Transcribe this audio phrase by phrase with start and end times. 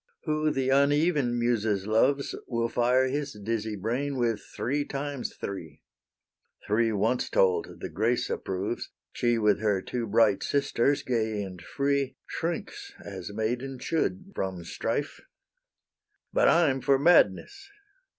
[0.23, 5.83] Who the uneven Muses loves, Will fire his dizzy brain with three times three;
[6.65, 12.17] Three once told the Grace approves; She with her two bright sisters, gay and free,
[12.25, 15.21] Shrinks, as maiden should, from strife:
[16.33, 17.69] But I'm for madness.